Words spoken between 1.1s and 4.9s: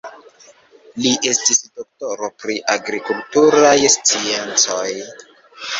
estis doktoro pri agrikulturaj sciencoj.